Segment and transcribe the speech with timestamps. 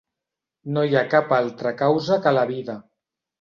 [0.77, 2.79] No hi ha cap altra causa que la vida.